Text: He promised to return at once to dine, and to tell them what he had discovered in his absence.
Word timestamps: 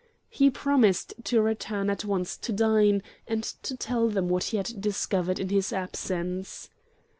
He 0.31 0.49
promised 0.49 1.13
to 1.25 1.43
return 1.43 1.87
at 1.87 2.03
once 2.03 2.35
to 2.35 2.51
dine, 2.51 3.03
and 3.27 3.43
to 3.43 3.77
tell 3.77 4.09
them 4.09 4.29
what 4.29 4.45
he 4.45 4.57
had 4.57 4.81
discovered 4.81 5.37
in 5.37 5.49
his 5.49 5.71
absence. 5.71 6.71